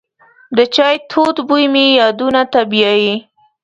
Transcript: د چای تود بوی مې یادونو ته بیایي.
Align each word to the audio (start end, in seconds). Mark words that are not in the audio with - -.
د 0.57 0.59
چای 0.75 0.95
تود 1.09 1.37
بوی 1.47 1.65
مې 1.73 1.85
یادونو 1.99 2.43
ته 2.51 2.61
بیایي. 2.71 3.13